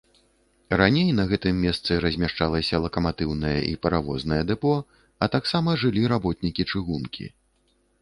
[0.81, 4.75] Раней на гэтым месцы размяшчалася лакаматыўнае і паравознае дэпо,
[5.23, 7.25] а таксама жылі работнікі чыгункі.